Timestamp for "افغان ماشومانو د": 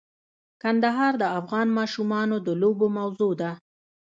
1.39-2.49